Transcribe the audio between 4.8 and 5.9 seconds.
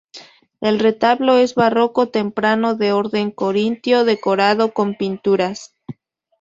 pinturas.